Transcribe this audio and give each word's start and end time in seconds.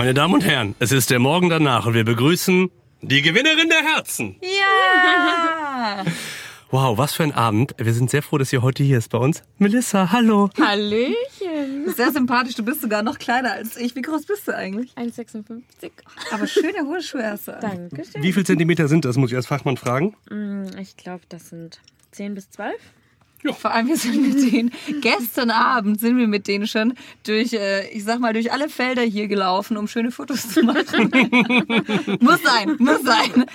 Meine 0.00 0.14
Damen 0.14 0.32
und 0.32 0.46
Herren, 0.46 0.74
es 0.78 0.92
ist 0.92 1.10
der 1.10 1.18
Morgen 1.18 1.50
danach 1.50 1.84
und 1.84 1.92
wir 1.92 2.04
begrüßen 2.06 2.70
die 3.02 3.20
Gewinnerin 3.20 3.68
der 3.68 3.82
Herzen. 3.82 4.36
Ja! 4.40 6.02
Wow, 6.72 6.96
was 6.96 7.12
für 7.14 7.24
ein 7.24 7.32
Abend. 7.32 7.74
Wir 7.78 7.92
sind 7.92 8.10
sehr 8.10 8.22
froh, 8.22 8.38
dass 8.38 8.50
ihr 8.52 8.62
heute 8.62 8.82
hier 8.82 8.96
ist 8.96 9.10
bei 9.10 9.18
uns. 9.18 9.42
Melissa, 9.58 10.10
hallo. 10.12 10.48
Hallöchen. 10.58 11.92
Sehr 11.94 12.12
sympathisch, 12.12 12.54
du 12.54 12.64
bist 12.64 12.80
sogar 12.80 13.02
noch 13.02 13.18
kleiner 13.18 13.52
als 13.52 13.76
ich. 13.76 13.94
Wie 13.96 14.00
groß 14.02 14.24
bist 14.24 14.46
du 14.48 14.56
eigentlich? 14.56 14.92
1,56. 14.92 15.90
Aber 16.30 16.46
schöne 16.46 16.86
hohe 16.86 17.02
Schuhe 17.02 17.26
hast 17.28 17.48
du. 17.48 17.58
Dankeschön. 17.60 18.22
Wie 18.22 18.32
viel 18.32 18.46
Zentimeter 18.46 18.86
sind 18.88 19.04
das, 19.04 19.16
muss 19.16 19.30
ich 19.32 19.36
als 19.36 19.48
Fachmann 19.48 19.76
fragen? 19.76 20.14
Mm, 20.30 20.78
Ich 20.78 20.96
glaube, 20.96 21.24
das 21.28 21.48
sind 21.50 21.80
10 22.12 22.34
bis 22.36 22.48
12. 22.50 22.72
Vor 23.58 23.72
allem, 23.72 23.88
wir 23.88 23.96
sind 23.96 24.20
mit 24.22 24.52
denen, 24.52 24.70
gestern 25.00 25.50
Abend 25.50 25.98
sind 25.98 26.18
wir 26.18 26.28
mit 26.28 26.46
denen 26.46 26.66
schon 26.66 26.94
durch, 27.24 27.52
äh, 27.52 27.88
ich 27.88 28.04
sag 28.04 28.20
mal, 28.20 28.32
durch 28.32 28.52
alle 28.52 28.68
Felder 28.68 29.02
hier 29.02 29.28
gelaufen, 29.28 29.76
um 29.76 29.88
schöne 29.88 30.10
Fotos 30.10 30.48
zu 30.50 30.62
machen. 30.62 31.10
muss 32.20 32.42
sein, 32.42 32.76
muss 32.78 33.02
sein. 33.02 33.46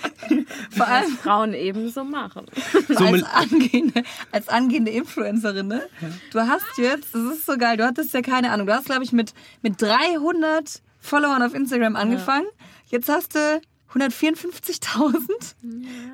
Vor 0.71 0.88
allem 0.88 1.12
Was 1.12 1.21
Frauen 1.21 1.53
ebenso 1.53 2.03
machen. 2.03 2.45
So, 2.88 3.03
als 3.03 3.23
angehende, 3.23 4.03
als 4.31 4.49
angehende 4.49 4.91
Influencerin, 4.91 5.67
ne? 5.67 5.88
Du 6.31 6.40
hast 6.40 6.65
jetzt, 6.77 7.13
das 7.13 7.21
ist 7.21 7.45
so 7.45 7.57
geil, 7.57 7.77
du 7.77 7.85
hattest 7.85 8.13
ja 8.13 8.21
keine 8.21 8.52
Ahnung, 8.52 8.67
du 8.67 8.73
hast, 8.73 8.85
glaube 8.85 9.04
ich, 9.04 9.12
mit, 9.12 9.34
mit 9.62 9.81
300 9.81 10.81
Followern 10.99 11.43
auf 11.43 11.54
Instagram 11.54 11.95
angefangen. 11.95 12.48
Jetzt 12.88 13.09
hast 13.09 13.35
du 13.35 13.62
154.000. 13.94 15.20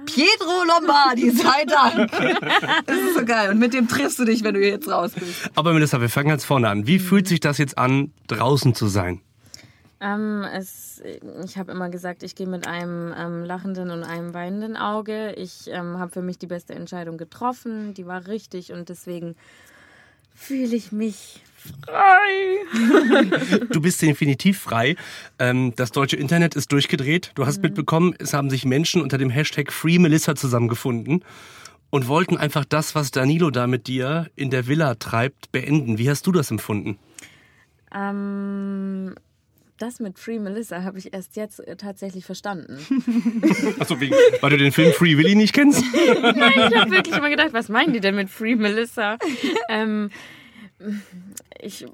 Pietro 0.06 0.64
Lombardi, 0.68 1.32
sei 1.32 1.66
Dank. 1.66 2.12
Das 2.86 2.98
ist 2.98 3.16
so 3.18 3.26
geil. 3.26 3.52
Und 3.52 3.60
mit 3.60 3.74
dem 3.74 3.88
triffst 3.88 4.20
du 4.20 4.26
dich, 4.26 4.44
wenn 4.44 4.54
du 4.54 4.60
jetzt 4.62 4.88
raus 4.90 5.14
bist. 5.14 5.50
Aber 5.56 5.74
Melissa, 5.74 6.00
wir 6.00 6.10
fangen 6.10 6.30
ganz 6.30 6.46
vorne 6.46 6.70
an. 6.70 6.86
Wie 6.86 7.00
fühlt 7.00 7.28
sich 7.28 7.40
das 7.40 7.58
jetzt 7.58 7.78
an, 7.78 8.14
draußen 8.28 8.76
zu 8.76 8.88
sein? 8.88 9.22
Ähm, 10.00 10.44
es, 10.52 11.02
ich 11.46 11.58
habe 11.58 11.72
immer 11.72 11.90
gesagt, 11.90 12.24
ich 12.24 12.36
gehe 12.36 12.48
mit 12.48 12.68
einem 12.68 13.14
ähm, 13.16 13.46
lachenden 13.46 13.92
und 13.92 14.04
einem 14.04 14.34
weinenden 14.34 14.76
Auge. 14.76 15.34
Ich 15.34 15.68
ähm, 15.68 16.00
habe 16.00 16.12
für 16.12 16.24
mich 16.24 16.40
die 16.40 16.48
beste 16.48 16.74
Entscheidung 16.74 17.18
getroffen. 17.18 17.94
Die 17.94 18.08
war 18.08 18.28
richtig 18.28 18.74
und 18.74 18.90
deswegen 18.90 19.36
fühle 20.34 20.76
ich 20.76 20.92
mich 20.92 21.44
frei. 21.86 22.66
Du 23.72 23.82
bist 23.82 24.02
definitiv 24.02 24.60
frei. 24.60 24.96
Ähm, 25.40 25.74
das 25.76 25.92
deutsche 25.92 26.18
Internet 26.18 26.56
ist 26.56 26.72
durchgedreht. 26.72 27.32
Du 27.36 27.46
hast 27.46 27.62
mitbekommen, 27.62 28.16
es 28.20 28.34
haben 28.34 28.50
sich 28.50 28.66
Menschen 28.66 29.02
unter 29.02 29.18
dem 29.18 29.30
Hashtag 29.30 29.72
Free 29.72 30.00
Melissa 30.00 30.36
zusammengefunden 30.36 31.24
und 31.90 32.08
wollten 32.08 32.38
einfach 32.38 32.66
das, 32.66 32.96
was 32.96 33.12
Danilo 33.12 33.52
da 33.52 33.68
mit 33.68 33.88
dir 33.88 34.30
in 34.36 34.50
der 34.50 34.68
Villa 34.68 34.96
treibt, 34.96 35.52
beenden. 35.52 35.98
Wie 35.98 36.10
hast 36.10 36.26
du 36.26 36.32
das 36.32 36.50
empfunden? 36.50 36.98
Ähm, 37.94 39.14
das 39.82 40.00
mit 40.00 40.20
Free 40.20 40.40
Melissa 40.40 40.84
habe 40.84 41.00
ich 41.00 41.14
erst 41.14 41.36
jetzt 41.36 41.60
äh, 41.60 41.76
tatsächlich 41.76 42.24
verstanden. 42.24 42.78
Achso, 43.80 44.00
wegen, 44.00 44.16
weil 44.40 44.52
du 44.52 44.58
den 44.58 44.72
Film 44.72 44.94
Free 44.94 45.18
Willy 45.18 45.36
nicht 45.36 45.54
kennst? 45.54 45.84
Nein, 46.22 46.70
ich 46.72 46.78
habe 46.78 46.92
wirklich 46.92 47.18
immer 47.18 47.30
gedacht, 47.30 47.54
was 47.54 47.68
meinen 47.68 47.92
die 47.92 48.00
denn 48.00 48.16
mit 48.16 48.30
Free 48.30 48.56
Melissa? 48.56 49.18
ähm, 49.70 50.12
ich 51.62 51.86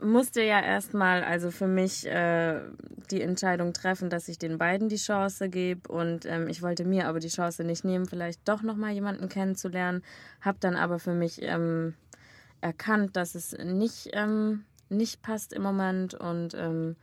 musste 0.00 0.42
ja 0.42 0.60
erstmal 0.60 1.24
also 1.24 1.50
für 1.50 1.66
mich 1.66 2.06
äh, 2.06 2.60
die 3.10 3.20
Entscheidung 3.22 3.72
treffen, 3.72 4.10
dass 4.10 4.28
ich 4.28 4.38
den 4.38 4.58
beiden 4.58 4.88
die 4.88 4.96
Chance 4.96 5.48
gebe 5.48 5.90
und 5.90 6.24
ähm, 6.26 6.48
ich 6.48 6.62
wollte 6.62 6.84
mir 6.84 7.08
aber 7.08 7.20
die 7.20 7.28
Chance 7.28 7.64
nicht 7.64 7.84
nehmen, 7.84 8.06
vielleicht 8.06 8.46
doch 8.48 8.62
noch 8.62 8.76
mal 8.76 8.92
jemanden 8.92 9.28
kennenzulernen, 9.28 10.02
habe 10.40 10.58
dann 10.60 10.76
aber 10.76 10.98
für 10.98 11.14
mich 11.14 11.42
ähm, 11.42 11.94
erkannt, 12.60 13.16
dass 13.16 13.34
es 13.34 13.52
nicht 13.52 14.10
ähm, 14.12 14.64
nicht 14.88 15.22
passt 15.22 15.52
im 15.52 15.62
Moment 15.62 16.14
und 16.14 16.54
ähm, 16.54 16.96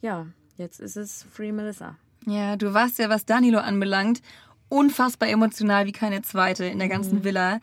ja, 0.00 0.26
jetzt 0.56 0.80
ist 0.80 0.96
es 0.96 1.26
Free 1.32 1.52
Melissa. 1.52 1.96
Ja, 2.26 2.56
du 2.56 2.74
warst 2.74 2.98
ja, 2.98 3.08
was 3.08 3.24
Danilo 3.24 3.58
anbelangt, 3.58 4.20
unfassbar 4.68 5.28
emotional 5.28 5.86
wie 5.86 5.92
keine 5.92 6.22
zweite 6.22 6.64
in 6.64 6.78
der 6.78 6.88
ganzen 6.88 7.24
Villa. 7.24 7.60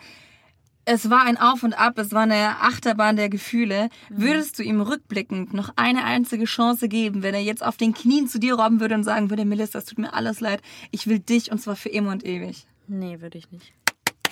Es 0.85 1.09
war 1.09 1.23
ein 1.23 1.37
Auf 1.37 1.63
und 1.63 1.73
Ab, 1.73 1.97
es 1.97 2.11
war 2.11 2.23
eine 2.23 2.61
Achterbahn 2.61 3.15
der 3.15 3.29
Gefühle. 3.29 3.89
Würdest 4.09 4.59
du 4.59 4.63
ihm 4.63 4.81
rückblickend 4.81 5.53
noch 5.53 5.69
eine 5.77 6.03
einzige 6.03 6.43
Chance 6.43 6.89
geben, 6.89 7.23
wenn 7.23 7.33
er 7.33 7.41
jetzt 7.41 7.63
auf 7.63 7.77
den 7.77 7.93
Knien 7.93 8.27
zu 8.27 8.37
dir 8.37 8.55
robben 8.55 8.81
würde 8.81 8.95
und 8.95 9.05
sagen 9.05 9.29
würde, 9.29 9.45
Melissa, 9.45 9.79
es 9.79 9.85
tut 9.85 9.99
mir 9.99 10.13
alles 10.13 10.41
leid, 10.41 10.61
ich 10.91 11.07
will 11.07 11.19
dich 11.19 11.51
und 11.51 11.61
zwar 11.61 11.77
für 11.77 11.87
immer 11.87 12.11
und 12.11 12.25
ewig? 12.25 12.67
Nee, 12.87 13.21
würde 13.21 13.37
ich 13.37 13.49
nicht. 13.49 13.71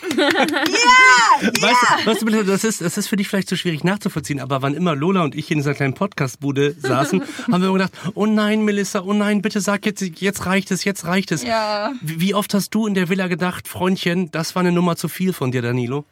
Weißt, 0.11 1.55
du, 1.61 2.05
weißt 2.05 2.21
du, 2.21 2.25
Melissa, 2.25 2.43
das 2.43 2.63
ist, 2.63 2.81
das 2.81 2.97
ist 2.97 3.07
für 3.07 3.15
dich 3.15 3.27
vielleicht 3.27 3.47
zu 3.47 3.55
schwierig 3.55 3.83
nachzuvollziehen, 3.83 4.39
aber 4.39 4.63
wann 4.63 4.73
immer 4.73 4.95
Lola 4.95 5.23
und 5.23 5.35
ich 5.35 5.49
in 5.51 5.59
dieser 5.59 5.75
kleinen 5.75 5.93
Podcastbude 5.93 6.73
saßen, 6.73 7.21
haben 7.51 7.61
wir 7.61 7.69
immer 7.69 7.77
gedacht, 7.77 7.93
oh 8.15 8.25
nein, 8.25 8.65
Melissa, 8.65 9.01
oh 9.01 9.13
nein, 9.13 9.43
bitte 9.43 9.61
sag 9.61 9.85
jetzt, 9.85 10.01
jetzt 10.01 10.45
reicht 10.47 10.71
es, 10.71 10.83
jetzt 10.83 11.05
reicht 11.05 11.31
es. 11.31 11.43
Ja. 11.43 11.93
Wie 12.01 12.19
wie 12.19 12.33
oft 12.33 12.53
hast 12.55 12.71
du 12.71 12.87
in 12.87 12.95
der 12.95 13.09
Villa 13.09 13.27
gedacht, 13.27 13.67
Freundchen, 13.67 14.31
das 14.31 14.55
war 14.55 14.61
eine 14.61 14.71
Nummer 14.71 14.95
zu 14.95 15.07
viel 15.07 15.33
von 15.33 15.51
dir, 15.51 15.61
Danilo? 15.61 16.03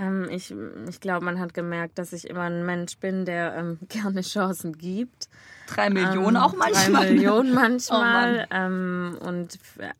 Ähm, 0.00 0.28
ich 0.30 0.54
ich 0.88 1.00
glaube, 1.00 1.24
man 1.24 1.38
hat 1.38 1.52
gemerkt, 1.52 1.98
dass 1.98 2.12
ich 2.12 2.28
immer 2.28 2.44
ein 2.44 2.64
Mensch 2.64 2.96
bin, 2.98 3.24
der 3.26 3.54
ähm, 3.54 3.78
gerne 3.88 4.22
Chancen 4.22 4.78
gibt. 4.78 5.28
Drei 5.66 5.90
Millionen 5.90 6.36
ähm, 6.36 6.42
auch 6.42 6.56
manchmal. 6.56 7.04
Drei 7.06 7.12
Millionen 7.12 7.52
Oh 7.52 7.54
manchmal. 7.54 8.46
ähm, 8.50 9.18
und 9.20 9.58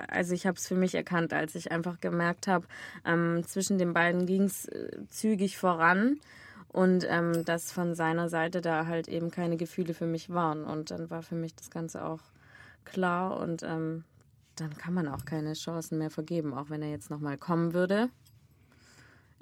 also 0.08 0.34
ich 0.34 0.46
habe 0.46 0.56
es 0.56 0.66
für 0.66 0.74
mich 0.74 0.94
erkannt, 0.94 1.32
als 1.32 1.54
ich 1.54 1.70
einfach 1.70 2.00
gemerkt 2.00 2.48
habe, 2.48 2.66
ähm, 3.04 3.44
zwischen 3.46 3.78
den 3.78 3.92
beiden 3.92 4.26
ging 4.26 4.44
es 4.44 4.68
zügig 5.10 5.58
voran. 5.58 6.18
Und 6.72 7.04
ähm, 7.08 7.44
dass 7.44 7.72
von 7.72 7.96
seiner 7.96 8.28
Seite 8.28 8.60
da 8.60 8.86
halt 8.86 9.08
eben 9.08 9.32
keine 9.32 9.56
Gefühle 9.56 9.92
für 9.92 10.06
mich 10.06 10.30
waren. 10.30 10.62
Und 10.62 10.92
dann 10.92 11.10
war 11.10 11.22
für 11.22 11.34
mich 11.34 11.54
das 11.56 11.68
Ganze 11.68 12.04
auch 12.04 12.20
klar. 12.84 13.38
Und 13.38 13.64
ähm, 13.64 14.04
dann 14.54 14.76
kann 14.76 14.94
man 14.94 15.08
auch 15.08 15.24
keine 15.24 15.54
Chancen 15.54 15.98
mehr 15.98 16.10
vergeben, 16.10 16.54
auch 16.54 16.70
wenn 16.70 16.82
er 16.82 16.90
jetzt 16.90 17.10
nochmal 17.10 17.38
kommen 17.38 17.74
würde. 17.74 18.08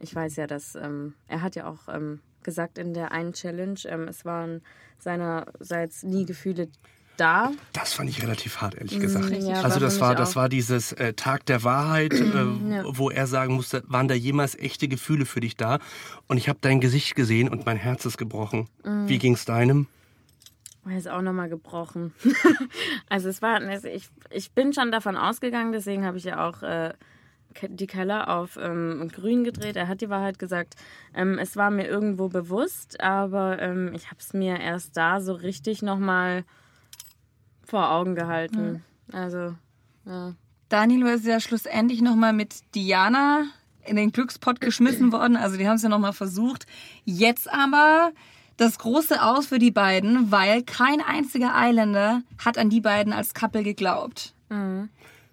Ich 0.01 0.15
weiß 0.15 0.37
ja, 0.37 0.47
dass 0.47 0.75
ähm, 0.75 1.15
er 1.27 1.43
hat 1.43 1.57
ja 1.57 1.67
auch 1.67 1.89
ähm, 1.89 2.21
gesagt 2.43 2.79
in 2.79 2.95
der 2.95 3.13
einen 3.13 3.33
Challenge, 3.33 3.79
ähm, 3.87 4.09
es 4.09 4.25
waren 4.25 4.63
seinerseits 4.99 6.03
nie 6.03 6.25
Gefühle 6.25 6.69
da. 7.17 7.51
Das 7.73 7.93
fand 7.95 8.09
ich 8.09 8.23
relativ 8.23 8.61
hart, 8.61 8.75
ehrlich 8.77 9.01
gesagt. 9.01 9.31
ja, 9.31 9.63
also 9.63 9.81
das 9.81 10.01
war, 10.01 10.15
das 10.15 10.33
auch. 10.33 10.37
war 10.37 10.49
dieses 10.49 10.93
äh, 10.93 11.15
Tag 11.15 11.47
der 11.47 11.65
Wahrheit, 11.65 12.13
äh, 12.15 12.23
Ja. 12.23 12.85
wo 12.87 13.11
er 13.11 13.27
sagen 13.27 13.55
musste, 13.55 13.83
waren 13.89 14.07
da 14.09 14.15
jemals 14.15 14.55
echte 14.57 14.87
Gefühle 14.89 15.27
für 15.27 15.41
dich 15.41 15.57
da? 15.57 15.81
Und 16.29 16.37
ich 16.37 16.49
habe 16.49 16.59
dein 16.63 16.81
Gesicht 16.81 17.17
gesehen 17.17 17.49
und 17.49 17.67
mein 17.67 17.77
Herz 17.77 18.07
ist 18.07 18.19
gebrochen. 18.19 18.69
Mhm. 18.85 19.09
Wie 19.09 19.19
ging's 19.19 19.45
deinem? 19.45 19.89
Er 20.89 20.97
ist 20.97 21.09
auch 21.09 21.21
nochmal 21.21 21.49
gebrochen. 21.49 22.15
also 23.09 23.29
es 23.29 23.43
war, 23.43 23.61
also 23.61 23.89
ich, 23.89 24.09
ich 24.31 24.53
bin 24.53 24.73
schon 24.73 24.91
davon 24.91 25.17
ausgegangen, 25.17 25.73
deswegen 25.73 26.07
habe 26.07 26.19
ich 26.19 26.25
ja 26.25 26.49
auch 26.49 26.63
äh, 26.63 26.95
die 27.63 27.87
Keller 27.87 28.29
auf 28.29 28.59
ähm, 28.61 29.09
grün 29.13 29.45
gedreht. 29.45 29.77
Er 29.77 29.89
hat 29.89 30.01
die 30.01 30.11
Wahrheit 30.11 30.39
gesagt. 30.39 30.75
Ähm, 31.15 31.39
es 31.39 31.57
war 31.57 31.71
mir 31.71 31.87
irgendwo 31.87 32.29
bewusst, 32.29 33.01
aber 33.01 33.61
ähm, 33.61 33.93
ich 33.95 34.07
habe 34.07 34.21
es 34.21 34.33
mir 34.33 34.61
erst 34.61 34.97
da 34.97 35.21
so 35.21 35.33
richtig 35.33 35.83
nochmal 35.83 36.45
vor 37.65 37.91
Augen 37.91 38.15
gehalten. 38.15 38.83
Also, 39.13 39.55
ja. 40.07 40.35
Danilo 40.69 41.07
ist 41.09 41.25
ja 41.25 41.41
schlussendlich 41.41 42.03
nochmal 42.03 42.33
mit 42.33 42.57
Diana 42.75 43.45
in 43.85 43.97
den 43.97 44.13
Glückspott 44.13 44.61
geschmissen 44.61 45.13
worden. 45.13 45.37
Also 45.37 45.57
die 45.57 45.67
haben 45.67 45.77
es 45.77 45.83
ja 45.83 45.89
nochmal 45.89 46.13
versucht. 46.13 46.67
Jetzt 47.05 47.51
aber 47.51 48.13
das 48.59 48.79
große 48.79 49.23
Aus 49.23 49.47
für 49.47 49.59
die 49.59 49.71
beiden, 49.71 50.31
weil 50.31 50.63
kein 50.63 51.01
einziger 51.01 51.53
Islander 51.57 52.23
hat 52.45 52.59
an 52.59 52.71
die 52.71 52.81
beiden 52.81 53.13
als 53.13 53.33
Couple 53.33 53.63
geglaubt. 53.63 54.35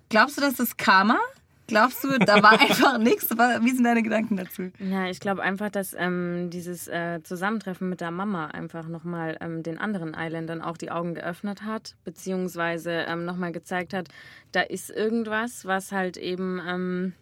Glaubst 0.10 0.38
du, 0.38 0.42
dass 0.42 0.56
das 0.56 0.78
Karma? 0.78 1.18
Glaubst 1.68 2.04
du, 2.04 2.18
da 2.20 2.44
war 2.44 2.60
einfach 2.60 2.98
nichts? 3.00 3.30
Wie 3.32 3.72
sind 3.72 3.84
deine 3.84 4.04
Gedanken 4.04 4.38
dazu? 4.38 4.72
Ja, 4.80 5.08
ich 5.08 5.20
glaube 5.20 5.42
einfach, 5.42 5.70
dass 5.70 5.96
ähm, 5.98 6.50
dieses 6.52 6.88
äh, 6.88 7.22
Zusammentreffen 7.24 7.90
mit 7.90 8.02
der 8.02 8.12
Mama 8.12 8.48
einfach 8.48 8.88
nochmal 8.88 9.38
ähm, 9.42 9.64
den 9.64 9.78
anderen 9.80 10.14
Islandern 10.18 10.62
auch 10.62 10.78
die 10.78 10.92
Augen 10.92 11.16
geöffnet 11.16 11.64
hat, 11.64 11.96
beziehungsweise 12.04 12.92
ähm, 13.08 13.26
nochmal 13.26 13.52
gezeigt 13.52 13.94
hat, 13.94 14.10
da 14.52 14.62
ist 14.62 14.90
irgendwas, 14.92 15.66
was 15.66 15.92
halt 15.92 16.18
eben 16.18 16.62
ähm, 16.68 17.14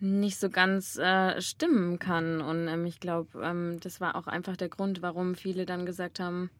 nicht 0.00 0.38
so 0.38 0.50
ganz 0.50 0.98
äh, 0.98 1.40
stimmen 1.40 1.98
kann. 1.98 2.42
Und 2.42 2.68
ähm, 2.68 2.84
ich 2.84 3.00
glaube, 3.00 3.40
ähm, 3.42 3.78
das 3.80 4.00
war 4.00 4.16
auch 4.16 4.26
einfach 4.26 4.56
der 4.56 4.68
Grund, 4.68 5.00
warum 5.00 5.34
viele 5.34 5.64
dann 5.64 5.86
gesagt 5.86 6.20
haben, 6.20 6.50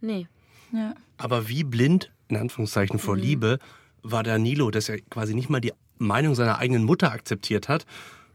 nee, 0.00 0.26
Ja. 0.72 0.94
Aber 1.18 1.48
wie 1.48 1.62
blind, 1.62 2.10
in 2.28 2.36
Anführungszeichen, 2.36 2.96
Mhm. 2.96 3.00
vor 3.00 3.16
Liebe 3.16 3.58
war 4.02 4.24
Danilo, 4.24 4.70
dass 4.72 4.88
er 4.88 5.00
quasi 5.02 5.34
nicht 5.34 5.48
mal 5.48 5.60
die 5.60 5.72
Meinung 5.98 6.34
seiner 6.34 6.58
eigenen 6.58 6.84
Mutter 6.84 7.12
akzeptiert 7.12 7.68
hat 7.68 7.86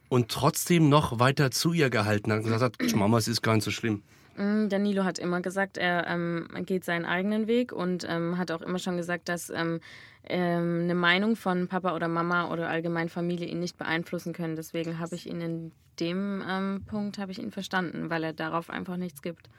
und 0.09 0.29
trotzdem 0.29 0.89
noch 0.89 1.19
weiter 1.19 1.51
zu 1.51 1.73
ihr 1.73 1.89
gehalten 1.89 2.31
hat 2.31 2.39
und 2.39 2.45
gesagt 2.45 2.81
hat, 2.81 2.95
Mama, 2.95 3.17
es 3.17 3.27
ist 3.27 3.41
gar 3.41 3.55
nicht 3.55 3.63
so 3.63 3.71
schlimm. 3.71 4.01
Mm, 4.37 4.69
Danilo 4.69 5.03
hat 5.03 5.19
immer 5.19 5.41
gesagt, 5.41 5.77
er 5.77 6.07
ähm, 6.07 6.47
geht 6.65 6.83
seinen 6.83 7.05
eigenen 7.05 7.47
Weg 7.47 7.71
und 7.71 8.05
ähm, 8.09 8.37
hat 8.37 8.51
auch 8.51 8.61
immer 8.61 8.79
schon 8.79 8.97
gesagt, 8.97 9.29
dass 9.29 9.49
ähm, 9.49 9.79
ähm, 10.27 10.81
eine 10.83 10.95
Meinung 10.95 11.35
von 11.35 11.67
Papa 11.67 11.95
oder 11.95 12.07
Mama 12.07 12.49
oder 12.51 12.69
allgemein 12.69 13.09
Familie 13.09 13.47
ihn 13.47 13.59
nicht 13.59 13.77
beeinflussen 13.77 14.33
können. 14.33 14.55
Deswegen 14.55 14.99
habe 14.99 15.15
ich 15.15 15.27
ihn 15.27 15.41
in 15.41 15.71
dem 15.99 16.43
ähm, 16.47 16.83
Punkt 16.87 17.17
ich 17.29 17.39
ihn 17.39 17.51
verstanden, 17.51 18.09
weil 18.09 18.23
er 18.23 18.33
darauf 18.33 18.69
einfach 18.69 18.97
nichts 18.97 19.21
gibt. 19.21 19.49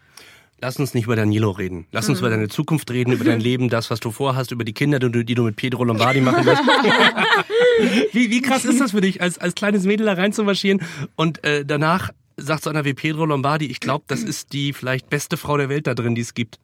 Lass 0.62 0.78
uns 0.78 0.94
nicht 0.94 1.06
über 1.06 1.16
Danilo 1.16 1.50
reden. 1.50 1.86
Lass 1.90 2.08
uns 2.08 2.20
über 2.20 2.30
deine 2.30 2.46
Zukunft 2.46 2.88
reden, 2.92 3.10
über 3.10 3.24
dein 3.24 3.40
Leben, 3.48 3.68
das, 3.68 3.90
was 3.90 3.98
du 3.98 4.12
vorhast, 4.12 4.52
über 4.52 4.62
die 4.62 4.72
Kinder, 4.72 5.00
die 5.00 5.10
du, 5.10 5.24
die 5.24 5.34
du 5.34 5.42
mit 5.42 5.56
Pedro 5.56 5.82
Lombardi 5.82 6.20
machen 6.20 6.46
wirst. 6.46 6.62
wie, 8.12 8.30
wie 8.30 8.40
krass 8.42 8.64
ist 8.64 8.80
das 8.80 8.92
für 8.92 9.00
dich, 9.00 9.20
als, 9.20 9.38
als 9.38 9.56
kleines 9.56 9.84
Mädel 9.84 10.06
da 10.06 10.12
reinzumarschieren 10.12 10.80
und 11.16 11.42
äh, 11.42 11.64
danach 11.64 12.10
sagt 12.36 12.62
so 12.62 12.70
einer 12.70 12.84
wie 12.84 12.94
Pedro 12.94 13.26
Lombardi, 13.26 13.66
ich 13.66 13.80
glaube, 13.80 14.04
das 14.06 14.22
ist 14.22 14.52
die 14.52 14.72
vielleicht 14.72 15.10
beste 15.10 15.36
Frau 15.36 15.56
der 15.56 15.68
Welt 15.68 15.88
da 15.88 15.94
drin, 15.94 16.14
die 16.14 16.22
es 16.22 16.32
gibt. 16.32 16.60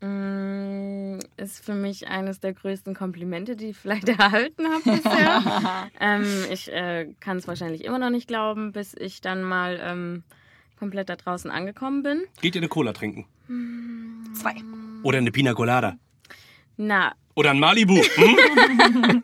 Mm, 0.00 1.18
Ist 1.36 1.64
für 1.64 1.74
mich 1.74 2.06
eines 2.06 2.38
der 2.38 2.52
größten 2.52 2.94
Komplimente, 2.94 3.56
die 3.56 3.70
ich 3.70 3.76
vielleicht 3.76 4.08
erhalten 4.20 4.66
habe 4.66 4.82
bisher. 4.98 5.42
ähm, 6.00 6.26
ich 6.52 6.72
äh, 6.72 7.08
kann 7.18 7.38
es 7.38 7.48
wahrscheinlich 7.48 7.84
immer 7.84 7.98
noch 7.98 8.10
nicht 8.10 8.28
glauben, 8.28 8.70
bis 8.70 8.94
ich 8.96 9.20
dann 9.20 9.42
mal 9.42 9.80
ähm, 9.82 10.22
komplett 10.82 11.08
da 11.08 11.14
draußen 11.14 11.48
angekommen 11.48 12.02
bin. 12.02 12.22
Geht 12.40 12.56
ihr 12.56 12.60
eine 12.60 12.68
Cola 12.68 12.92
trinken? 12.92 13.24
Zwei. 14.34 14.54
Oder 15.04 15.18
eine 15.18 15.30
Pina 15.30 15.54
Colada? 15.54 15.96
Na, 16.76 17.12
Oder 17.36 17.50
ein 17.52 17.60
Malibu? 17.60 18.02
Hm? 18.16 19.22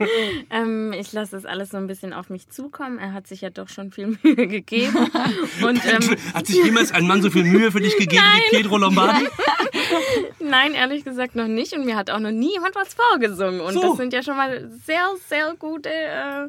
ähm, 0.50 0.92
ich 0.92 1.12
lasse 1.12 1.32
das 1.32 1.44
alles 1.44 1.70
so 1.70 1.76
ein 1.78 1.88
bisschen 1.88 2.12
auf 2.12 2.30
mich 2.30 2.48
zukommen. 2.48 2.98
Er 2.98 3.12
hat 3.12 3.26
sich 3.26 3.40
ja 3.40 3.50
doch 3.50 3.68
schon 3.68 3.90
viel 3.90 4.16
Mühe 4.22 4.46
gegeben. 4.46 4.96
Und 5.64 5.84
ähm, 5.92 6.16
Hat 6.32 6.46
sich 6.46 6.62
jemals 6.64 6.92
ein 6.92 7.06
Mann 7.08 7.22
so 7.22 7.30
viel 7.30 7.42
Mühe 7.44 7.72
für 7.72 7.80
dich 7.80 7.96
gegeben 7.96 8.22
wie 8.50 8.56
Pedro 8.56 8.78
Lombardi? 8.78 9.26
nein, 10.38 10.74
ehrlich 10.74 11.04
gesagt 11.04 11.34
noch 11.34 11.48
nicht. 11.48 11.72
Und 11.72 11.84
mir 11.86 11.96
hat 11.96 12.08
auch 12.10 12.20
noch 12.20 12.30
nie 12.30 12.52
jemand 12.52 12.76
was 12.76 12.94
vorgesungen. 12.94 13.60
Und 13.60 13.72
So. 13.74 13.80
das 13.82 13.96
sind 13.96 14.12
ja 14.12 14.22
schon 14.22 14.36
mal 14.36 14.70
sehr, 14.86 15.08
sehr 15.28 15.54
gute. 15.58 15.90
Äh, 15.90 16.48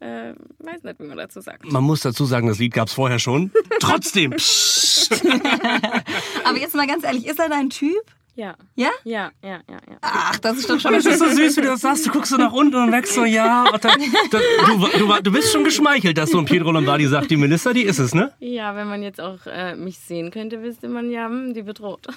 äh, 0.00 0.34
weiß 0.58 0.82
nicht, 0.82 0.98
wie 0.98 1.04
man 1.04 1.16
dazu 1.16 1.40
sagt. 1.40 1.70
Man 1.70 1.84
muss 1.84 2.00
dazu 2.00 2.24
sagen, 2.24 2.48
das 2.48 2.58
Lied 2.58 2.72
gab's 2.74 2.92
vorher 2.92 3.18
schon. 3.18 3.52
Trotzdem. 3.80 4.32
Psst. 4.32 5.12
Aber 6.44 6.58
jetzt 6.58 6.74
mal 6.74 6.86
ganz 6.86 7.04
ehrlich, 7.04 7.26
ist 7.26 7.38
er 7.38 7.48
dein 7.48 7.70
Typ? 7.70 8.02
Ja. 8.34 8.54
Ja? 8.74 8.90
Ja, 9.04 9.30
ja, 9.42 9.60
ja, 9.68 9.78
ja. 9.88 9.96
Ach, 10.00 10.38
das 10.38 10.58
ist 10.58 10.70
doch 10.70 10.80
schon 10.80 10.92
Das 11.00 11.04
ist 11.06 11.18
so 11.18 11.26
süß, 11.26 11.56
wie 11.56 11.60
du 11.62 11.68
das 11.68 11.80
sagst. 11.80 12.06
Du 12.06 12.10
guckst 12.10 12.30
so 12.30 12.36
nach 12.36 12.52
unten 12.52 12.76
und 12.76 12.90
merkst 12.90 13.14
so, 13.14 13.24
ja. 13.24 13.64
Und 13.72 13.84
dann, 13.84 14.00
dann, 14.30 14.42
du, 14.66 14.86
du, 14.98 15.22
du 15.22 15.32
bist 15.32 15.52
schon 15.52 15.64
geschmeichelt, 15.64 16.16
dass 16.16 16.30
so 16.30 16.38
ein 16.38 16.44
Pedro 16.44 16.72
Lombardi 16.72 17.06
sagt, 17.06 17.30
die 17.30 17.36
Melissa, 17.36 17.72
die 17.72 17.82
ist 17.82 17.98
es, 17.98 18.14
ne? 18.14 18.32
Ja, 18.38 18.74
wenn 18.76 18.88
man 18.88 19.02
jetzt 19.02 19.20
auch 19.20 19.46
äh, 19.46 19.74
mich 19.76 19.98
sehen 19.98 20.30
könnte, 20.30 20.62
wüsste 20.62 20.88
man 20.88 21.10
ja, 21.10 21.26
hm, 21.26 21.54
die 21.54 21.62
bedroht. 21.62 22.06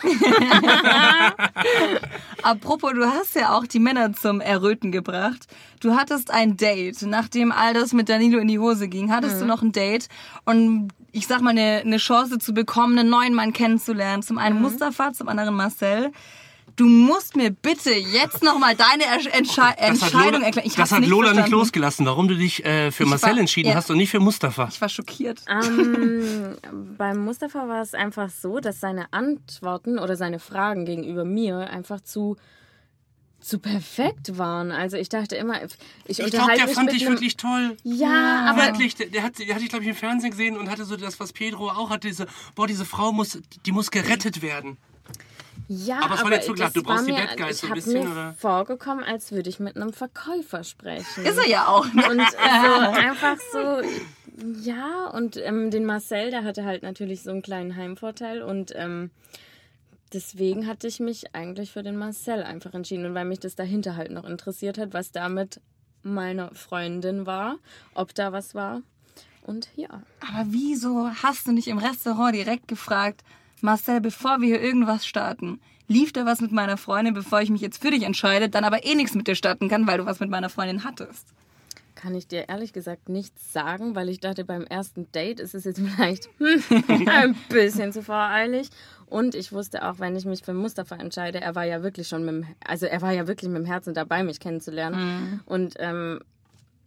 Apropos, 2.43 2.93
du 2.93 3.05
hast 3.05 3.35
ja 3.35 3.57
auch 3.57 3.65
die 3.65 3.79
Männer 3.79 4.13
zum 4.13 4.41
Erröten 4.41 4.91
gebracht. 4.91 5.47
Du 5.79 5.95
hattest 5.95 6.31
ein 6.31 6.57
Date, 6.57 7.01
nachdem 7.03 7.51
all 7.51 7.73
das 7.73 7.93
mit 7.93 8.09
Danilo 8.09 8.39
in 8.39 8.47
die 8.47 8.59
Hose 8.59 8.87
ging, 8.87 9.11
hattest 9.11 9.41
du 9.41 9.45
noch 9.45 9.61
ein 9.61 9.71
Date 9.71 10.07
und 10.45 10.89
ich 11.13 11.27
sag 11.27 11.39
mal 11.41 11.51
eine, 11.51 11.81
eine 11.85 11.97
Chance 11.97 12.39
zu 12.39 12.53
bekommen, 12.53 12.97
einen 12.99 13.09
neuen 13.09 13.33
Mann 13.33 13.53
kennenzulernen. 13.53 14.21
Zum 14.23 14.37
einen 14.37 14.61
Mustafa, 14.61 15.13
zum 15.13 15.29
anderen 15.29 15.55
Marcel. 15.55 16.11
Du 16.75 16.87
musst 16.87 17.35
mir 17.35 17.51
bitte 17.51 17.91
jetzt 17.91 18.41
nochmal 18.41 18.75
deine 18.75 19.03
Entsche 19.13 19.29
Das 19.29 19.57
hat 19.59 19.77
Entscheidung 19.79 20.31
Lola, 20.41 20.45
erklären. 20.47 20.67
Ich 20.67 20.73
das 20.75 20.91
hat 20.91 21.01
nicht 21.01 21.09
Lola 21.09 21.27
nicht 21.27 21.33
verstanden. 21.35 21.59
losgelassen, 21.59 22.05
warum 22.07 22.27
du 22.27 22.35
dich 22.35 22.65
äh, 22.65 22.89
für 22.89 23.03
Ich 23.03 23.09
Marcel 23.09 23.33
war- 23.33 23.37
entschieden 23.39 23.69
ja. 23.69 23.75
hast 23.75 23.91
und 23.91 23.97
nicht 23.97 24.09
für 24.09 24.19
Mustafa. 24.19 24.69
Ich 24.71 24.81
war 24.81 24.89
schockiert. 24.89 25.41
ähm, 25.47 26.55
beim 26.97 27.19
Mustafa 27.23 27.67
war 27.67 27.83
es 27.83 27.93
einfach 27.93 28.29
so, 28.31 28.59
dass 28.59 28.79
seine 28.79 29.05
Antworten 29.13 29.99
oder 29.99 30.15
seine 30.15 30.39
Fragen 30.39 30.85
gegenüber 30.85 31.25
mir 31.25 31.69
einfach 31.69 32.01
zu 32.01 32.37
zu 33.43 33.59
perfekt 33.59 34.37
waren. 34.37 34.71
Also 34.71 34.97
ich 34.97 35.09
dachte 35.09 35.35
immer, 35.35 35.63
ich, 35.63 35.71
Ich 36.05 36.17
glaube, 36.17 36.31
unterhalte 36.31 36.57
der 36.59 36.67
mich 36.67 36.75
fand 36.75 36.91
mit 36.91 36.95
dich 37.01 37.07
wirklich 37.07 37.37
toll. 37.37 37.77
Ja, 37.83 38.45
aber 38.49 38.67
Wirklich, 38.67 38.95
der, 38.95 39.07
der 39.07 39.23
hat, 39.23 39.37
der 39.39 39.53
hat 39.53 39.61
dich, 39.61 39.69
glaube 39.69 39.83
ich, 39.83 39.89
im 39.89 39.95
Fernsehen 39.95 40.31
gesehen 40.31 40.57
und 40.57 40.69
hatte 40.69 40.85
so 40.85 40.95
das, 40.95 41.19
was 41.19 41.33
Pedro 41.33 41.69
auch 41.69 41.89
hatte, 41.89 42.07
diese, 42.07 42.27
boah, 42.55 42.67
diese 42.67 42.85
Frau 42.85 43.11
muss, 43.11 43.39
die 43.65 43.71
muss 43.71 43.91
gerettet 43.91 44.41
werden. 44.41 44.77
ja, 45.67 45.99
Aber 46.01 46.15
es 46.15 46.23
war 46.23 46.29
nicht 46.29 46.43
so 46.43 46.53
klar, 46.53 46.67
das 46.67 46.73
du 46.73 46.83
brauchst 46.83 46.99
war 46.99 47.05
die 47.05 47.11
mir, 47.11 47.27
Bad 47.27 47.37
Guys 47.37 47.55
ich 47.55 47.61
so 47.61 47.67
ein 47.67 47.73
bisschen, 47.73 48.03
mir 48.03 48.11
oder? 48.11 48.33
vorgekommen, 48.39 49.03
als 49.03 49.31
würde 49.31 49.49
ich 49.49 49.59
mit 49.59 49.75
einem 49.75 49.93
Verkäufer 49.93 50.63
sprechen. 50.63 51.25
Ist 51.25 51.37
er 51.37 51.47
ja 51.47 51.67
auch. 51.67 51.85
Ne? 51.93 52.09
Und 52.09 52.21
so 52.21 52.37
einfach 52.37 53.37
so, 53.51 53.81
ja, 54.63 55.07
und 55.13 55.37
ähm, 55.37 55.69
den 55.69 55.85
Marcel, 55.85 56.31
der 56.31 56.43
hatte 56.43 56.63
halt 56.65 56.81
natürlich 56.83 57.21
so 57.23 57.31
einen 57.31 57.41
kleinen 57.41 57.75
Heimvorteil 57.75 58.41
und 58.41 58.71
ähm, 58.75 59.11
deswegen 60.13 60.67
hatte 60.67 60.87
ich 60.87 60.99
mich 60.99 61.35
eigentlich 61.35 61.71
für 61.71 61.83
den 61.83 61.97
Marcel 61.97 62.43
einfach 62.43 62.73
entschieden 62.73 63.05
und 63.05 63.15
weil 63.15 63.25
mich 63.25 63.39
das 63.39 63.55
dahinter 63.55 63.95
halt 63.95 64.11
noch 64.11 64.25
interessiert 64.25 64.77
hat, 64.77 64.93
was 64.93 65.11
da 65.11 65.29
mit 65.29 65.61
meiner 66.03 66.53
Freundin 66.53 67.25
war, 67.25 67.57
ob 67.93 68.13
da 68.13 68.31
was 68.31 68.55
war. 68.55 68.81
Und 69.45 69.69
ja. 69.75 70.03
Aber 70.21 70.45
wieso 70.47 71.09
hast 71.21 71.47
du 71.47 71.51
nicht 71.51 71.67
im 71.67 71.77
Restaurant 71.77 72.35
direkt 72.35 72.67
gefragt, 72.67 73.23
Marcel, 73.61 74.01
bevor 74.01 74.41
wir 74.41 74.47
hier 74.47 74.61
irgendwas 74.61 75.05
starten, 75.05 75.59
lief 75.87 76.13
da 76.13 76.25
was 76.25 76.41
mit 76.41 76.51
meiner 76.51 76.77
Freundin, 76.77 77.13
bevor 77.13 77.41
ich 77.41 77.49
mich 77.49 77.61
jetzt 77.61 77.81
für 77.81 77.91
dich 77.91 78.03
entscheide, 78.03 78.49
dann 78.49 78.63
aber 78.63 78.85
eh 78.85 78.95
nichts 78.95 79.15
mit 79.15 79.27
dir 79.27 79.35
starten 79.35 79.69
kann, 79.69 79.87
weil 79.87 79.97
du 79.97 80.05
was 80.05 80.19
mit 80.19 80.29
meiner 80.29 80.49
Freundin 80.49 80.83
hattest? 80.83 81.33
Kann 82.03 82.15
ich 82.15 82.27
dir 82.27 82.49
ehrlich 82.49 82.73
gesagt 82.73 83.07
nichts 83.07 83.53
sagen, 83.53 83.95
weil 83.95 84.09
ich 84.09 84.19
dachte, 84.19 84.43
beim 84.43 84.65
ersten 84.65 85.09
Date 85.13 85.39
ist 85.39 85.55
es 85.55 85.63
jetzt 85.63 85.79
vielleicht 85.95 86.27
hm, 86.37 87.07
ein 87.07 87.33
bisschen 87.47 87.93
zu 87.93 88.03
voreilig. 88.03 88.67
Und 89.05 89.35
ich 89.35 89.53
wusste 89.53 89.87
auch, 89.87 89.99
wenn 89.99 90.13
ich 90.17 90.25
mich 90.25 90.43
für 90.43 90.51
Mustafa 90.51 90.97
entscheide, 90.97 91.39
er 91.39 91.55
war 91.55 91.63
ja 91.63 91.81
wirklich 91.81 92.09
schon 92.09 92.25
mit 92.25 92.33
dem, 92.33 92.45
also 92.67 92.87
er 92.87 93.01
war 93.01 93.13
ja 93.13 93.25
wirklich 93.25 93.49
mit 93.49 93.59
dem 93.59 93.65
Herzen 93.65 93.93
dabei, 93.93 94.21
mich 94.21 94.41
kennenzulernen. 94.41 95.39
Und 95.45 95.75
ähm, 95.79 96.19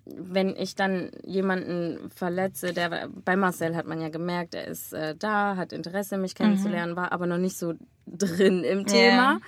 wenn 0.07 0.55
ich 0.57 0.77
dann 0.77 1.11
jemanden 1.25 2.11
verletze, 2.15 2.73
der 2.73 3.09
bei 3.25 3.37
Marcel 3.37 3.75
hat 3.75 3.87
man 3.87 4.01
ja 4.01 4.09
gemerkt, 4.09 4.55
er 4.55 4.67
ist 4.67 4.93
äh, 4.93 5.17
da, 5.17 5.57
hat 5.57 5.73
Interesse, 5.73 6.17
mich 6.17 6.35
kennenzulernen, 6.35 6.95
war 6.95 7.13
aber 7.13 7.27
noch 7.27 7.39
nicht 7.39 7.59
so 7.59 7.75
drin 8.07 8.63
im 8.63 8.87
Thema. 8.87 9.41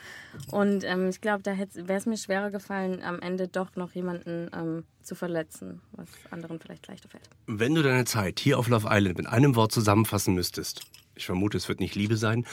Und 0.51 0.83
ähm, 0.85 1.09
ich 1.09 1.21
glaube, 1.21 1.45
da 1.45 1.57
wäre 1.57 1.99
es 1.99 2.07
mir 2.07 2.17
schwerer 2.17 2.51
gefallen, 2.51 3.03
am 3.03 3.21
Ende 3.21 3.47
doch 3.47 3.77
noch 3.77 3.93
jemanden 3.93 4.51
ähm, 4.53 4.85
zu 5.03 5.15
verletzen, 5.15 5.81
was 5.93 6.09
anderen 6.31 6.59
vielleicht 6.59 6.89
leichter 6.89 7.09
fällt. 7.09 7.29
Wenn 7.47 7.77
du 7.77 7.83
deine 7.83 8.05
Zeit 8.05 8.41
hier 8.41 8.59
auf 8.59 8.69
Love 8.69 8.89
Island 8.91 9.19
mit 9.19 9.29
einem 9.29 9.55
Wort 9.55 9.71
zusammenfassen 9.71 10.35
müsstest, 10.35 10.81
ich 11.15 11.27
vermute, 11.27 11.57
es 11.57 11.69
wird 11.69 11.79
nicht 11.79 11.95
Liebe 11.95 12.17
sein, 12.17 12.45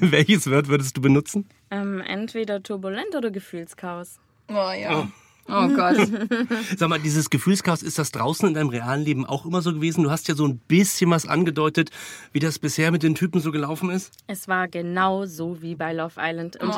welches 0.00 0.48
Wort 0.48 0.68
würdest 0.68 0.96
du 0.96 1.00
benutzen? 1.00 1.48
Ähm, 1.72 2.00
entweder 2.00 2.62
turbulent 2.62 3.16
oder 3.16 3.32
Gefühlschaos. 3.32 4.20
Oh 4.48 4.72
ja. 4.72 5.00
Oh 5.00 5.06
Gott. 5.50 5.96
Sag 6.76 6.88
mal, 6.88 6.98
dieses 6.98 7.30
Gefühlschaos, 7.30 7.82
ist 7.82 7.98
das 7.98 8.12
draußen 8.12 8.48
in 8.48 8.54
deinem 8.54 8.68
realen 8.68 9.02
Leben 9.04 9.26
auch 9.26 9.44
immer 9.44 9.62
so 9.62 9.72
gewesen? 9.72 10.04
Du 10.04 10.10
hast 10.10 10.28
ja 10.28 10.34
so 10.34 10.46
ein 10.46 10.58
bisschen 10.58 11.10
was 11.10 11.26
angedeutet, 11.26 11.90
wie 12.32 12.38
das 12.38 12.58
bisher 12.58 12.90
mit 12.90 13.02
den 13.02 13.14
Typen 13.14 13.40
so 13.40 13.52
gelaufen 13.52 13.90
ist. 13.90 14.12
Es 14.26 14.48
war 14.48 14.68
genau 14.68 15.26
so 15.26 15.60
wie 15.62 15.74
bei 15.74 15.92
Love 15.92 16.14
Island. 16.18 16.56
Und 16.56 16.74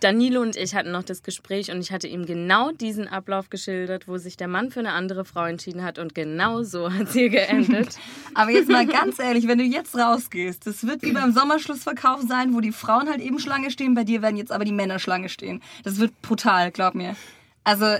Danilo 0.00 0.42
und 0.42 0.56
ich 0.56 0.74
hatten 0.74 0.90
noch 0.90 1.02
das 1.02 1.22
Gespräch 1.22 1.70
und 1.70 1.80
ich 1.80 1.90
hatte 1.90 2.08
ihm 2.08 2.26
genau 2.26 2.70
diesen 2.70 3.08
Ablauf 3.08 3.50
geschildert, 3.50 4.06
wo 4.06 4.18
sich 4.18 4.36
der 4.36 4.48
Mann 4.48 4.70
für 4.70 4.80
eine 4.80 4.92
andere 4.92 5.24
Frau 5.24 5.44
entschieden 5.46 5.82
hat 5.82 5.98
und 5.98 6.14
genau 6.14 6.62
so 6.62 6.92
hat 6.92 7.08
sie 7.10 7.30
geendet. 7.30 7.96
Aber 8.34 8.50
jetzt 8.50 8.68
mal 8.68 8.86
ganz 8.86 9.18
ehrlich, 9.18 9.48
wenn 9.48 9.58
du 9.58 9.64
jetzt 9.64 9.96
rausgehst, 9.96 10.66
das 10.66 10.86
wird 10.86 11.02
wie 11.02 11.12
beim 11.12 11.32
Sommerschlussverkauf 11.32 12.20
sein, 12.28 12.54
wo 12.54 12.60
die 12.60 12.72
Frauen 12.72 13.08
halt 13.08 13.20
eben 13.20 13.38
Schlange 13.38 13.70
stehen, 13.70 13.94
bei 13.94 14.04
dir 14.04 14.22
werden 14.22 14.36
jetzt 14.36 14.52
aber 14.52 14.64
die 14.64 14.72
Männer 14.72 14.98
Schlange 14.98 15.28
stehen. 15.28 15.62
Das 15.84 15.98
wird 15.98 16.20
brutal, 16.22 16.70
glaub 16.70 16.94
mir. 16.94 17.16
Also, 17.64 17.96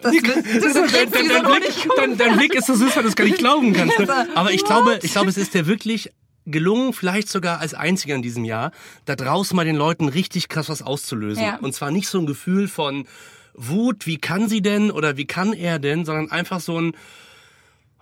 das 0.00 0.14
das 0.22 0.74
Dein, 0.92 1.10
Blick, 1.10 1.88
dein, 1.96 2.16
dein 2.16 2.36
Blick 2.36 2.54
ist 2.54 2.66
so 2.66 2.74
süß, 2.74 2.94
weil 2.96 3.02
du 3.02 3.08
es 3.08 3.16
gar 3.16 3.24
nicht 3.24 3.38
glauben 3.38 3.72
kannst. 3.72 3.98
Ne? 3.98 4.28
Aber 4.34 4.52
ich 4.52 4.64
glaube, 4.64 4.98
ich 5.02 5.10
glaube, 5.12 5.28
es 5.28 5.36
ist 5.36 5.54
dir 5.54 5.66
wirklich 5.66 6.10
gelungen, 6.46 6.92
vielleicht 6.94 7.28
sogar 7.28 7.60
als 7.60 7.74
einziger 7.74 8.14
in 8.14 8.22
diesem 8.22 8.44
Jahr, 8.44 8.70
da 9.04 9.16
draußen 9.16 9.54
mal 9.54 9.64
den 9.64 9.76
Leuten 9.76 10.08
richtig 10.08 10.48
krass 10.48 10.68
was 10.68 10.82
auszulösen. 10.82 11.42
Ja. 11.44 11.56
Und 11.60 11.74
zwar 11.74 11.90
nicht 11.90 12.08
so 12.08 12.18
ein 12.18 12.26
Gefühl 12.26 12.68
von 12.68 13.06
Wut, 13.54 14.06
wie 14.06 14.18
kann 14.18 14.48
sie 14.48 14.62
denn 14.62 14.90
oder 14.90 15.16
wie 15.16 15.26
kann 15.26 15.52
er 15.52 15.78
denn, 15.78 16.04
sondern 16.04 16.30
einfach 16.30 16.60
so 16.60 16.80
ein 16.80 16.92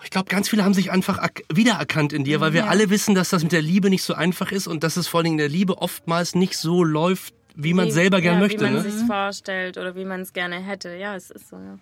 ich 0.05 0.11
glaube, 0.11 0.29
ganz 0.29 0.51
viele 0.51 0.63
haben 0.63 0.75
sich 0.75 0.91
einfach 0.93 1.27
wiedererkannt 1.51 2.13
in 2.13 2.23
dir, 2.23 2.39
weil 2.39 2.53
wir 2.53 2.65
Ja. 2.65 2.67
alle 2.67 2.91
wissen, 2.91 3.15
dass 3.15 3.31
das 3.31 3.43
mit 3.43 3.53
der 3.53 3.63
Liebe 3.63 3.89
nicht 3.89 4.03
so 4.03 4.13
einfach 4.13 4.53
ist 4.53 4.67
und 4.67 4.85
dass 4.85 4.99
es 4.99 5.09
vor 5.09 5.19
allen 5.19 5.25
Dingen 5.25 5.35
in 5.37 5.39
der 5.39 5.49
Liebe 5.49 5.79
oftmals 5.79 6.35
nicht 6.35 6.59
so 6.59 6.85
läuft, 6.85 7.33
wie 7.57 7.75
man 7.75 7.87
Wie- 7.87 7.91
selber 7.93 8.21
gern 8.21 8.35
ja, 8.35 8.41
möchte. 8.41 8.61
Wie 8.61 8.65
man 8.65 8.75
Ne? 8.75 8.83
sich 8.91 9.07
vorstellt 9.07 9.77
oder 9.79 9.95
wie 9.97 10.05
man 10.05 10.21
es 10.21 10.33
gerne 10.33 10.57
hätte. 10.57 10.95
Ja, 10.97 11.17
es 11.17 11.31
ist 11.31 11.49
so, 11.49 11.57
ja. 11.57 11.79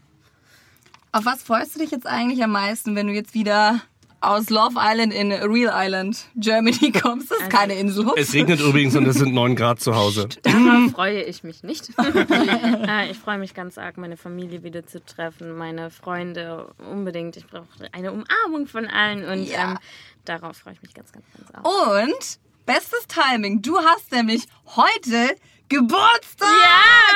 Auf 1.13 1.25
was 1.27 1.43
freust 1.43 1.75
du 1.75 1.81
dich 1.81 1.91
jetzt 1.91 2.07
eigentlich 2.07 2.43
am 2.43 2.51
meisten, 2.53 2.97
wenn 2.97 3.07
du 3.07 3.13
jetzt 3.13 3.35
wieder 3.35 3.81
aus 4.21 4.49
Love 4.49 4.77
Island 4.81 5.13
in 5.13 5.31
Real 5.33 5.73
Island, 5.75 6.25
Germany 6.35 6.91
kommst? 7.03 7.31
Das 7.31 7.39
ist 7.41 7.51
keine 7.51 7.75
Insel. 7.75 8.11
Es 8.17 8.33
regnet 8.33 8.59
übrigens 8.61 8.97
und 8.97 9.07
es 9.07 9.17
sind 9.17 9.35
9 9.35 9.55
Grad 9.55 9.81
zu 9.81 9.95
Hause. 9.95 10.29
Darauf 10.43 10.91
freue 10.93 11.23
ich 11.23 11.45
mich 11.45 11.63
nicht. 11.63 11.91
Äh, 11.99 13.11
ich 13.11 13.19
freue 13.19 13.39
mich 13.39 13.55
ganz 13.55 13.79
arg, 13.79 13.97
meine 13.97 14.17
Familie 14.17 14.63
wieder 14.63 14.87
zu 14.87 15.05
treffen, 15.05 15.57
meine 15.57 15.91
Freunde 15.91 16.73
unbedingt. 16.91 17.37
Ich 17.37 17.47
brauche 17.47 17.67
eine 17.93 18.13
Umarmung 18.13 18.67
von 18.67 18.87
allen 18.87 19.25
und 19.25 19.45
Ja. 19.49 19.73
ähm, 19.73 19.79
darauf 20.25 20.57
freue 20.57 20.73
ich 20.75 20.83
mich 20.83 20.95
ganz, 20.95 21.13
ganz, 21.13 21.25
ganz 21.37 21.51
arg. 21.53 21.67
Und 22.03 22.39
bestes 22.67 23.07
Timing, 23.09 23.63
du 23.63 23.79
hast 23.79 24.11
nämlich 24.13 24.45
heute 24.77 25.37
Geburtstag! 25.75 26.47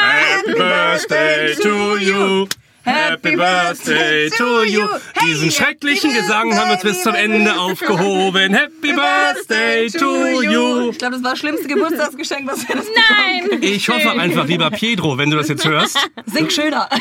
Happy 0.00 0.52
birthday 0.54 1.54
to 1.62 1.96
you. 1.96 2.48
Happy 2.84 3.36
Birthday 3.36 4.30
to 4.30 4.64
you. 4.64 4.88
Diesen 5.22 5.50
schrecklichen 5.50 6.12
Gesang 6.12 6.56
haben 6.56 6.68
wir 6.68 6.74
uns 6.74 6.82
bis 6.82 7.02
zum 7.02 7.14
Ende 7.14 7.54
aufgehoben. 7.56 8.54
Happy 8.54 8.94
Birthday 8.94 9.88
to 9.90 10.42
you. 10.42 10.90
Ich 10.90 10.98
glaube, 10.98 11.14
das 11.14 11.22
war 11.22 11.30
das 11.32 11.38
schlimmste 11.38 11.68
Geburtstagsgeschenk, 11.68 12.50
was 12.50 12.66
wir 12.66 12.76
das 12.76 12.86
Nein! 12.86 13.62
Ich 13.62 13.88
hoffe 13.88 14.10
einfach, 14.10 14.46
lieber 14.46 14.70
Pedro, 14.70 15.18
wenn 15.18 15.30
du 15.30 15.36
das 15.36 15.48
jetzt 15.48 15.64
hörst. 15.64 15.98
Sing 16.26 16.50
schöner. 16.50 16.88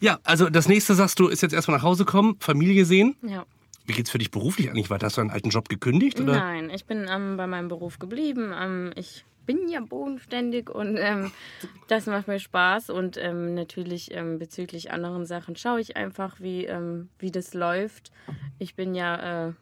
Ja, 0.00 0.18
also 0.24 0.50
das 0.50 0.68
nächste, 0.68 0.94
sagst 0.94 1.18
du, 1.18 1.28
ist 1.28 1.40
jetzt 1.40 1.54
erstmal 1.54 1.78
nach 1.78 1.84
Hause 1.84 2.04
kommen, 2.04 2.36
Familie 2.40 2.84
sehen. 2.84 3.16
Ja. 3.22 3.46
Wie 3.86 3.92
geht's 3.92 4.10
für 4.10 4.18
dich 4.18 4.30
beruflich 4.30 4.68
eigentlich 4.68 4.90
weiter? 4.90 5.06
Hast 5.06 5.16
du 5.16 5.20
einen 5.20 5.30
alten 5.30 5.50
Job 5.50 5.68
gekündigt? 5.68 6.20
Oder? 6.20 6.34
Nein, 6.34 6.70
ich 6.70 6.86
bin 6.86 7.06
ähm, 7.08 7.36
bei 7.36 7.46
meinem 7.46 7.68
Beruf 7.68 7.98
geblieben. 7.98 8.52
Ähm, 8.58 8.92
ich 8.96 9.24
bin 9.46 9.68
ja 9.68 9.80
bodenständig 9.80 10.68
und 10.68 10.96
ähm, 10.98 11.30
das 11.88 12.06
macht 12.06 12.28
mir 12.28 12.40
Spaß. 12.40 12.90
Und 12.90 13.16
ähm, 13.16 13.54
natürlich 13.54 14.12
ähm, 14.12 14.38
bezüglich 14.38 14.90
anderen 14.90 15.24
Sachen 15.24 15.56
schaue 15.56 15.80
ich 15.80 15.96
einfach, 15.96 16.40
wie, 16.40 16.66
ähm, 16.66 17.08
wie 17.18 17.30
das 17.30 17.54
läuft. 17.54 18.10
Ich 18.58 18.74
bin 18.74 18.94
ja 18.94 19.48
äh, 19.48 19.52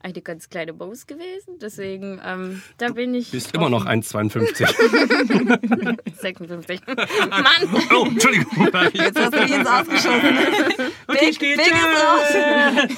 eine 0.00 0.22
ganz 0.22 0.48
kleine 0.48 0.72
Boss 0.72 1.06
gewesen, 1.06 1.58
deswegen 1.60 2.20
ähm, 2.24 2.62
da 2.78 2.88
bin 2.90 3.14
ich. 3.14 3.30
Bist 3.30 3.54
immer 3.54 3.68
noch 3.68 3.84
1,52. 3.84 4.66
56. 6.20 6.80
Mann! 6.86 7.82
Oh, 7.94 8.06
Entschuldigung. 8.06 8.68
Jetzt 8.92 9.18
hast 9.18 9.34
du 9.34 9.40
dich 9.40 9.54
ins 9.54 9.68
Ausgeschossen. 9.68 10.38
Big, 11.08 11.38
big 11.38 11.72
raus. 11.72 12.88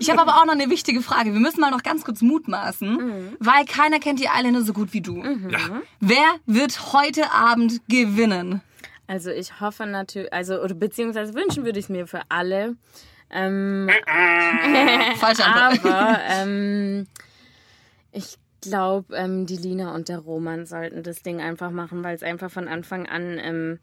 Ich 0.00 0.10
habe 0.10 0.22
aber 0.22 0.36
auch 0.36 0.46
noch 0.46 0.54
eine 0.54 0.70
wichtige 0.70 1.02
Frage. 1.02 1.32
Wir 1.32 1.40
müssen 1.40 1.60
mal 1.60 1.70
noch 1.70 1.82
ganz 1.82 2.04
kurz 2.04 2.22
mutmaßen, 2.22 3.36
weil 3.40 3.64
keiner 3.66 3.98
kennt 3.98 4.20
die 4.20 4.28
Eiländer 4.28 4.62
so 4.62 4.72
gut 4.72 4.92
wie 4.92 5.00
du. 5.00 5.22
Ja. 5.22 5.82
Wer 6.00 6.36
wird 6.46 6.92
heute 6.92 7.32
Abend 7.32 7.80
gewinnen? 7.88 8.62
Also 9.06 9.30
ich 9.30 9.60
hoffe 9.60 9.86
natürlich, 9.86 10.32
also 10.32 10.62
oder 10.62 10.74
beziehungsweise 10.74 11.34
wünschen 11.34 11.64
würde 11.64 11.78
ich 11.78 11.86
es 11.86 11.88
mir 11.88 12.06
für 12.06 12.22
alle. 12.28 12.76
Ähm, 13.32 13.88
Falsche 15.16 15.44
Antwort. 15.44 15.86
aber 15.86 16.20
ähm, 16.28 17.06
ich 18.12 18.38
glaube, 18.60 19.16
ähm, 19.16 19.46
die 19.46 19.56
Lina 19.56 19.94
und 19.94 20.08
der 20.08 20.18
Roman 20.18 20.66
sollten 20.66 21.02
das 21.02 21.22
Ding 21.22 21.40
einfach 21.40 21.70
machen, 21.70 22.04
weil 22.04 22.14
es 22.14 22.22
einfach 22.22 22.50
von 22.50 22.68
Anfang 22.68 23.06
an 23.08 23.38
ähm, 23.38 23.78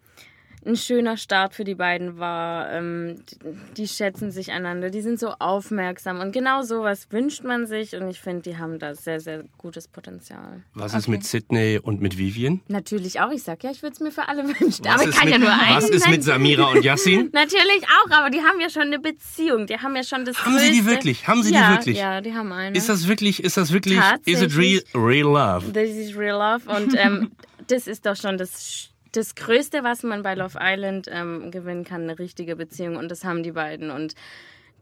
ein 0.65 0.75
schöner 0.75 1.17
Start 1.17 1.53
für 1.53 1.63
die 1.63 1.75
beiden 1.75 2.19
war. 2.19 2.71
Ähm, 2.71 3.23
die, 3.29 3.37
die 3.77 3.87
schätzen 3.87 4.31
sich 4.31 4.51
einander, 4.51 4.89
die 4.89 5.01
sind 5.01 5.19
so 5.19 5.29
aufmerksam 5.39 6.19
und 6.19 6.31
genau 6.31 6.63
sowas 6.63 7.07
wünscht 7.11 7.43
man 7.43 7.65
sich 7.65 7.95
und 7.95 8.09
ich 8.09 8.19
finde, 8.19 8.41
die 8.43 8.57
haben 8.57 8.77
da 8.79 8.93
sehr, 8.95 9.19
sehr 9.19 9.43
gutes 9.57 9.87
Potenzial. 9.87 10.63
Was 10.73 10.93
ist 10.93 11.07
mit 11.07 11.23
Sydney 11.25 11.79
und 11.81 12.01
mit 12.01 12.17
Vivian? 12.17 12.61
Natürlich 12.67 13.21
auch, 13.21 13.31
ich 13.31 13.43
sag 13.43 13.63
ja, 13.63 13.71
ich 13.71 13.81
würde 13.81 13.93
es 13.93 13.99
mir 13.99 14.11
für 14.11 14.27
alle 14.27 14.43
wünschen, 14.59 14.85
Was 14.85 14.93
aber 14.93 15.03
ich 15.03 15.09
ist 15.09 15.15
kann 15.17 15.25
mit, 15.29 15.33
ja 15.33 15.39
nur 15.39 15.51
einen 15.53 15.75
Was 15.77 15.89
ist 15.89 16.09
mit. 16.09 16.23
Samira 16.23 16.65
und 16.71 16.83
Yassin? 16.83 17.29
Natürlich 17.33 17.83
auch, 18.05 18.11
aber 18.11 18.29
die 18.29 18.39
haben 18.41 18.59
ja 18.59 18.69
schon 18.69 18.83
eine 18.83 18.99
Beziehung. 18.99 19.65
Die 19.67 19.77
haben 19.77 19.95
ja 19.95 20.03
schon 20.03 20.25
das 20.25 20.45
Haben 20.45 20.57
sie 20.59 20.71
die 20.71 20.81
größte- 20.81 20.85
wirklich? 20.85 21.27
Haben 21.27 21.43
sie 21.43 21.51
die 21.51 21.57
ja, 21.57 21.71
wirklich? 21.71 21.97
Ja, 21.97 22.21
die 22.21 22.33
haben 22.33 22.51
eine. 22.51 22.77
Ist 22.77 22.89
das 22.89 23.07
wirklich, 23.07 23.43
ist 23.43 23.57
das 23.57 23.71
wirklich, 23.71 23.99
is 24.25 24.41
it 24.41 24.57
real, 24.57 24.81
real 24.93 25.31
love? 25.31 25.71
This 25.71 25.95
is 25.95 26.17
real 26.17 26.37
love. 26.37 26.69
Und 26.69 26.95
ähm, 26.97 27.31
das 27.67 27.87
ist 27.87 28.05
doch 28.05 28.15
schon 28.15 28.37
das, 28.37 28.89
das 29.11 29.35
Größte, 29.35 29.83
was 29.83 30.03
man 30.03 30.23
bei 30.23 30.35
Love 30.35 30.57
Island 30.61 31.07
ähm, 31.11 31.51
gewinnen 31.51 31.83
kann, 31.83 32.03
eine 32.03 32.19
richtige 32.19 32.55
Beziehung. 32.55 32.95
Und 32.95 33.09
das 33.09 33.23
haben 33.23 33.43
die 33.43 33.51
beiden. 33.51 33.89
Und 33.91 34.13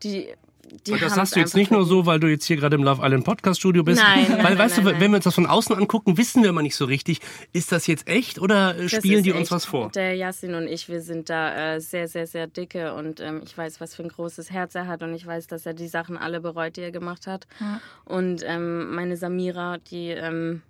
die, 0.03 0.27
die 0.85 0.91
Und 0.91 1.01
das 1.01 1.15
sagst 1.15 1.35
du 1.35 1.39
jetzt 1.39 1.55
nicht 1.55 1.71
nur 1.71 1.85
so, 1.85 2.05
weil 2.05 2.19
du 2.19 2.27
jetzt 2.27 2.45
hier 2.45 2.57
gerade 2.57 2.75
im 2.75 2.83
Love 2.83 3.01
Island 3.03 3.23
Podcast 3.23 3.59
Studio 3.59 3.83
bist. 3.83 4.01
Nein, 4.01 4.25
nein, 4.27 4.37
weil 4.39 4.43
nein, 4.43 4.57
weißt 4.57 4.77
du, 4.77 4.81
nein, 4.81 4.91
nein. 4.93 5.01
wenn 5.01 5.11
wir 5.11 5.15
uns 5.15 5.23
das 5.23 5.35
von 5.35 5.45
außen 5.45 5.75
angucken, 5.75 6.17
wissen 6.17 6.43
wir 6.43 6.49
immer 6.49 6.61
nicht 6.61 6.75
so 6.75 6.85
richtig, 6.85 7.19
ist 7.53 7.71
das 7.71 7.87
jetzt 7.87 8.07
echt 8.07 8.39
oder 8.39 8.75
äh, 8.77 8.83
Das 8.83 8.91
spielen 8.91 9.23
die 9.23 9.31
uns 9.31 9.43
echt- 9.43 9.51
was 9.51 9.65
vor? 9.65 9.89
Der 9.91 10.13
Yassin 10.15 10.55
und 10.55 10.67
ich, 10.67 10.89
wir 10.89 11.01
sind 11.01 11.29
da 11.29 11.75
äh, 11.75 11.79
sehr, 11.79 12.07
sehr, 12.09 12.27
sehr 12.27 12.47
dicke 12.47 12.93
und 12.93 13.21
ähm, 13.21 13.41
ich 13.45 13.57
weiß, 13.57 13.79
was 13.79 13.95
für 13.95 14.03
ein 14.03 14.09
großes 14.09 14.51
Herz 14.51 14.75
er 14.75 14.87
hat 14.87 15.03
und 15.03 15.13
ich 15.13 15.25
weiß, 15.25 15.47
dass 15.47 15.65
er 15.65 15.73
die 15.73 15.87
Sachen 15.87 16.17
alle 16.17 16.41
bereut, 16.41 16.75
die 16.75 16.81
er 16.81 16.91
gemacht 16.91 17.27
hat. 17.27 17.47
Und 18.03 18.43
ähm, 18.45 18.93
meine 18.93 19.15
Samira, 19.15 19.77
die 19.77 20.09
ähm, 20.09 20.61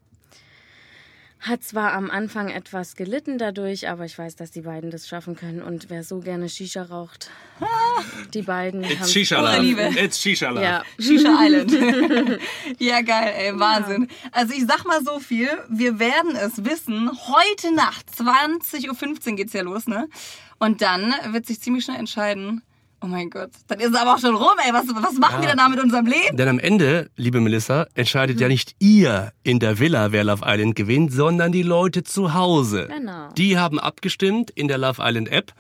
hat 1.40 1.64
zwar 1.64 1.94
am 1.94 2.10
Anfang 2.10 2.50
etwas 2.50 2.96
gelitten 2.96 3.38
dadurch, 3.38 3.88
aber 3.90 4.06
ich 4.06 4.18
weiß, 4.18 4.36
dass 4.36 4.52
die 4.52 4.62
beiden 4.62 4.90
das 4.92 5.08
schaffen 5.08 5.36
können. 5.36 5.62
Und 5.62 5.90
wer 5.90 6.04
so 6.04 6.20
gerne 6.20 6.50
Shisha 6.50 6.84
raucht, 6.84 7.30
die 8.34 8.42
beiden 8.42 8.84
haben 8.84 8.92
It's 8.92 9.12
Shisha 9.12 9.38
Pure 9.40 9.52
Love. 9.56 9.62
Liebe. 9.64 9.82
It's 10.00 10.22
Shisha 10.22 10.50
Love. 10.50 10.64
ja, 10.64 10.84
Shisha 11.00 11.38
Island. 11.46 11.72
ja, 12.80 13.02
geil, 13.02 13.34
ey, 13.38 13.60
Wahnsinn. 13.60 14.08
Also 14.32 14.54
ich 14.54 14.66
sag 14.66 14.86
mal 14.86 15.04
so 15.04 15.20
viel, 15.20 15.50
wir 15.70 16.00
werden 16.00 16.36
es 16.36 16.66
wissen, 16.66 17.12
heute 17.12 17.74
Nacht, 17.74 18.08
20.15 18.18 19.30
Uhr 19.30 19.36
geht's 19.36 19.54
ja 19.54 19.62
los, 19.62 19.88
ne? 19.88 20.08
Und 20.60 20.82
dann 20.82 21.14
wird 21.32 21.46
sich 21.46 21.62
ziemlich 21.62 21.86
schnell 21.86 21.98
entscheiden, 22.00 22.64
oh 23.02 23.08
mein 23.08 23.30
Gott, 23.30 23.52
dann 23.68 23.80
ist 23.80 23.90
es 23.90 23.96
aber 23.96 24.16
auch 24.16 24.20
schon 24.20 24.36
rum, 24.36 24.58
ey, 24.66 24.74
was, 24.74 24.86
was 24.88 25.14
machen 25.14 25.42
wir 25.42 25.50
denn 25.50 25.58
da 25.58 25.70
mit 25.70 25.80
unserem 25.80 26.06
Leben? 26.06 26.36
Denn 26.36 26.48
am 26.48 26.60
Ende, 26.60 27.10
liebe 27.16 27.40
Melissa, 27.40 27.88
entscheidet 27.94 28.40
ja 28.40 28.48
nicht 28.48 28.76
ihr 28.80 29.32
in 29.44 29.60
der 29.60 29.80
Villa, 29.80 30.12
wer 30.12 30.24
Love 30.24 30.44
Island 30.46 30.76
gewinnt, 30.76 31.14
sondern 31.14 31.52
die 31.52 31.64
Leute 31.64 32.04
zu 32.04 32.34
Hause. 32.34 32.88
Genau. 32.92 33.30
Die 33.38 33.58
haben 33.58 33.80
abgestimmt 33.80 34.50
in 34.52 34.68
der 34.68 34.78
Love 34.78 35.02
Island 35.04 35.30
App. 35.30 35.54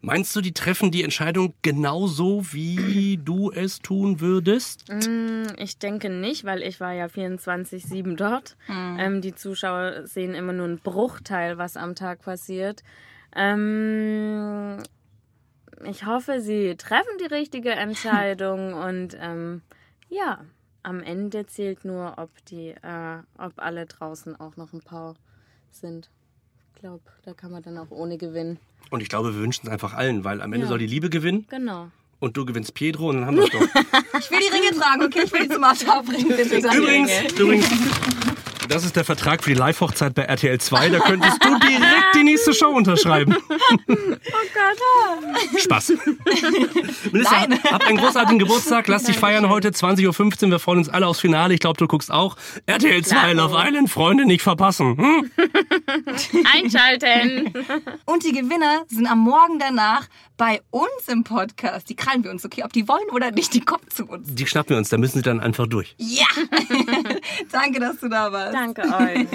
Meinst 0.00 0.34
du, 0.36 0.40
die 0.40 0.52
treffen 0.52 0.92
die 0.92 1.02
Entscheidung 1.02 1.54
genauso, 1.62 2.44
wie 2.52 3.18
du 3.22 3.50
es 3.50 3.80
tun 3.80 4.20
würdest? 4.20 4.84
Ich 5.56 5.78
denke 5.78 6.08
nicht, 6.08 6.44
weil 6.44 6.62
ich 6.62 6.78
war 6.78 6.92
ja 6.92 7.06
24-7 7.06 8.14
dort. 8.14 8.56
Ähm, 8.68 9.20
die 9.22 9.34
Zuschauer 9.34 10.06
sehen 10.06 10.34
immer 10.34 10.52
nur 10.52 10.66
einen 10.66 10.78
Bruchteil, 10.78 11.58
was 11.58 11.76
am 11.76 11.96
Tag 11.96 12.22
passiert. 12.22 12.84
Ähm, 13.34 14.78
ich 15.84 16.06
hoffe, 16.06 16.40
sie 16.40 16.76
treffen 16.76 17.10
die 17.20 17.26
richtige 17.32 17.70
Entscheidung 17.70 18.72
und 18.86 19.16
ähm, 19.20 19.62
ja, 20.08 20.44
am 20.82 21.02
Ende 21.02 21.46
zählt 21.46 21.84
nur, 21.84 22.14
ob 22.16 22.30
die, 22.46 22.68
äh, 22.70 23.18
ob 23.36 23.52
alle 23.56 23.86
draußen 23.86 24.38
auch 24.40 24.56
noch 24.56 24.72
ein 24.72 24.80
paar 24.80 25.14
sind. 25.70 26.08
Ich 26.74 26.80
glaube, 26.80 27.02
da 27.24 27.34
kann 27.34 27.50
man 27.50 27.62
dann 27.62 27.76
auch 27.78 27.90
ohne 27.90 28.16
gewinnen. 28.18 28.58
Und 28.90 29.00
ich 29.02 29.08
glaube, 29.08 29.34
wir 29.34 29.40
wünschen 29.40 29.66
es 29.66 29.72
einfach 29.72 29.92
allen, 29.94 30.24
weil 30.24 30.40
am 30.40 30.52
Ende 30.52 30.64
Ja. 30.64 30.68
soll 30.68 30.78
die 30.78 30.86
Liebe 30.86 31.10
gewinnen 31.10 31.46
Genau. 31.50 31.90
und 32.20 32.36
du 32.36 32.46
gewinnst 32.46 32.72
Pedro 32.74 33.10
und 33.10 33.16
dann 33.16 33.26
haben 33.26 33.36
wir 33.36 33.44
es 33.44 33.50
doch. 33.50 33.60
Ich 34.20 34.30
will 34.30 34.38
die 34.40 34.52
Ringe 34.56 34.70
tragen, 34.80 35.02
okay? 35.04 35.22
Ich 35.24 35.32
will 35.32 35.42
die 35.42 35.48
zum 35.48 35.62
Altar 35.64 36.02
bringen, 36.02 36.28
bitte. 36.28 36.56
Übrigens, 36.58 37.32
übrigens, 37.38 37.68
das 38.68 38.84
ist 38.84 38.96
der 38.96 39.04
Vertrag 39.04 39.42
für 39.42 39.50
die 39.50 39.56
Live-Hochzeit 39.56 40.14
bei 40.14 40.22
RTL 40.22 40.58
2. 40.58 40.90
Da 40.90 40.98
könntest 41.00 41.42
du 41.44 41.58
direkt 41.58 42.14
die 42.14 42.24
nächste 42.24 42.54
Show 42.54 42.68
unterschreiben. 42.68 43.36
Oh 43.88 44.46
Gott. 44.54 45.60
Spaß. 45.60 45.92
Melissa, 47.12 47.46
Nein. 47.46 47.58
hab 47.64 47.86
einen 47.86 47.98
großartigen 47.98 48.38
Geburtstag. 48.38 48.86
Lass 48.88 49.04
dich 49.04 49.16
feiern 49.16 49.48
heute, 49.48 49.70
20.15 49.70 50.44
Uhr. 50.44 50.50
Wir 50.50 50.58
freuen 50.58 50.78
uns 50.78 50.88
alle 50.88 51.06
aufs 51.06 51.20
Finale. 51.20 51.54
Ich 51.54 51.60
glaube, 51.60 51.78
du 51.78 51.86
guckst 51.86 52.10
auch. 52.10 52.36
RTL 52.66 53.04
2 53.04 53.32
Klaro. 53.32 53.32
Love 53.34 53.56
Island. 53.66 53.90
Freunde, 53.90 54.26
nicht 54.26 54.42
verpassen. 54.42 54.96
Hm? 54.96 55.30
Einschalten! 56.54 57.52
Und 58.04 58.24
die 58.24 58.32
Gewinner 58.32 58.84
sind 58.88 59.06
am 59.06 59.20
Morgen 59.20 59.58
danach 59.58 60.06
bei 60.36 60.60
uns 60.70 61.08
im 61.08 61.24
Podcast. 61.24 61.88
Die 61.88 61.96
krallen 61.96 62.22
wir 62.24 62.30
uns, 62.30 62.44
okay? 62.44 62.62
Ob 62.64 62.72
die 62.72 62.86
wollen 62.88 63.08
oder 63.12 63.30
nicht, 63.30 63.52
die 63.54 63.60
kommen 63.60 63.88
zu 63.90 64.04
uns. 64.06 64.34
Die 64.34 64.46
schnappen 64.46 64.70
wir 64.70 64.76
uns. 64.78 64.88
Da 64.88 64.98
müssen 64.98 65.18
sie 65.18 65.22
dann 65.22 65.40
einfach 65.40 65.66
durch. 65.66 65.94
Ja! 65.98 66.26
Danke, 67.50 67.80
dass 67.80 67.98
du 68.00 68.08
da 68.08 68.32
warst. 68.32 68.54
Danke 68.58 68.82
euch. 68.82 69.28